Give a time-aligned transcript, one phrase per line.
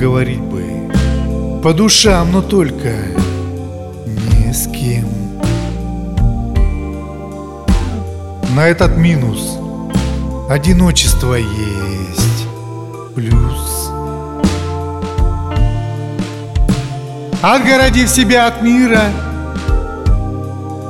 [0.00, 1.60] поговорить бы.
[1.62, 2.90] По душам, но только
[4.06, 5.04] не с кем.
[8.56, 9.58] На этот минус
[10.48, 12.46] одиночество есть
[13.14, 13.90] плюс.
[17.42, 19.02] Отгородив себя от мира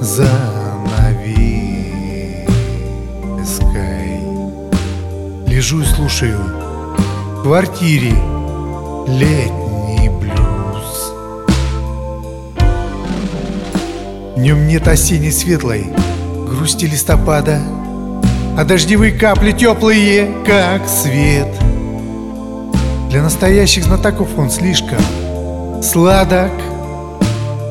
[0.00, 1.44] занавеской.
[5.46, 6.40] Лежу и слушаю
[7.36, 8.33] в квартире
[9.06, 11.12] летний блюз.
[14.36, 15.86] Днем нет осенней светлой
[16.48, 17.60] грусти листопада
[18.56, 21.48] А дождевые капли теплые, как свет.
[23.10, 25.00] Для настоящих знатоков он слишком
[25.82, 26.52] сладок.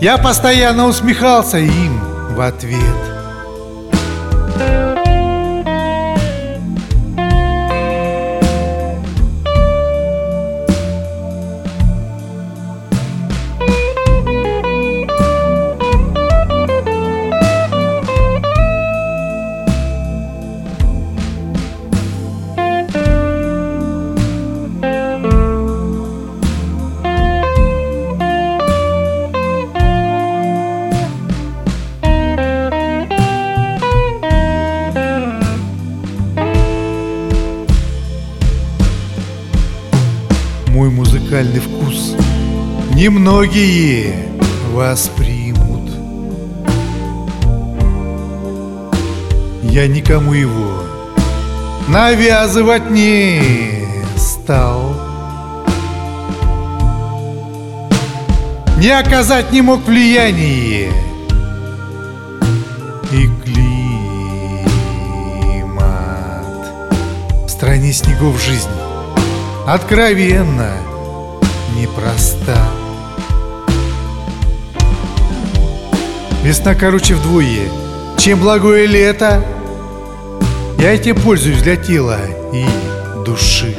[0.00, 2.00] Я постоянно усмехался им
[2.36, 3.13] в ответ
[40.74, 42.16] Мой музыкальный вкус.
[42.96, 44.12] Немногие
[44.72, 45.88] воспримут.
[49.62, 50.82] Я никому его
[51.86, 53.40] навязывать не
[54.16, 54.96] стал.
[58.76, 60.90] Не оказать не мог влияние
[63.12, 63.54] И климат.
[67.46, 68.68] В стране снегов жизнь
[69.66, 70.72] откровенно
[71.76, 72.56] непроста.
[76.42, 77.68] Весна короче вдвое,
[78.18, 79.42] чем благое лето.
[80.78, 82.18] Я этим пользуюсь для тела
[82.52, 82.66] и
[83.24, 83.74] души.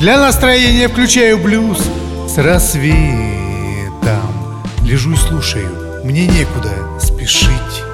[0.00, 1.78] Для настроения включаю блюз
[2.28, 2.90] с рассветом.
[4.82, 7.84] Лежу и слушаю, мне некуда спешить.